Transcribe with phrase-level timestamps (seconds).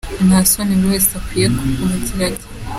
[0.27, 1.47] Nta soni buri wese akwiriye
[1.77, 2.27] kuba agira.